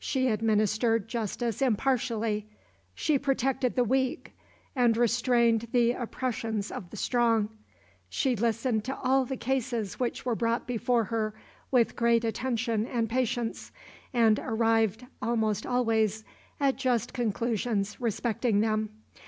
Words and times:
She 0.00 0.26
administered 0.26 1.06
justice 1.06 1.62
impartially. 1.62 2.48
She 2.96 3.16
protected 3.16 3.76
the 3.76 3.84
weak, 3.84 4.32
and 4.74 4.96
restrained 4.96 5.68
the 5.70 5.92
oppressions 5.92 6.72
of 6.72 6.90
the 6.90 6.96
strong. 6.96 7.48
She 8.08 8.34
listened 8.34 8.82
to 8.86 8.96
all 8.96 9.24
the 9.24 9.36
cases 9.36 10.00
which 10.00 10.26
were 10.26 10.34
brought 10.34 10.66
before 10.66 11.04
her 11.04 11.32
with 11.70 11.94
great 11.94 12.24
attention 12.24 12.86
and 12.88 13.08
patience, 13.08 13.70
and 14.12 14.40
arrived 14.40 15.06
almost 15.22 15.64
always 15.64 16.24
at 16.58 16.74
just 16.74 17.12
conclusions 17.14 18.00
respecting 18.00 18.58
them. 18.62 18.88